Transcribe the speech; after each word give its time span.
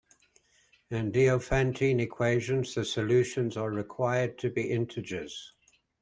In 0.89 1.11
Diophantine 1.11 2.01
equations 2.01 2.73
the 2.73 2.83
solutions 2.83 3.55
are 3.55 3.69
required 3.69 4.39
to 4.39 4.49
be 4.49 4.63
integers. 4.71 5.53